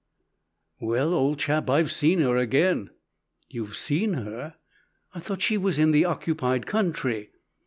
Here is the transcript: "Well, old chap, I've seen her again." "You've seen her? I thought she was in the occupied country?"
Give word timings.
"Well, 0.79 1.13
old 1.13 1.37
chap, 1.37 1.69
I've 1.69 1.91
seen 1.91 2.21
her 2.21 2.35
again." 2.35 2.89
"You've 3.51 3.77
seen 3.77 4.13
her? 4.15 4.55
I 5.13 5.19
thought 5.19 5.43
she 5.43 5.59
was 5.59 5.77
in 5.77 5.91
the 5.91 6.05
occupied 6.05 6.65
country?" 6.65 7.29